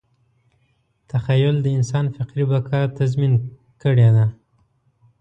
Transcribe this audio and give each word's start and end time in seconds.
تخیل 1.09 1.55
د 1.61 1.67
انسان 1.77 2.05
فکري 2.15 2.43
بقا 2.51 2.81
تضمین 2.97 3.33
کړې 3.81 4.09
ده. 4.15 4.25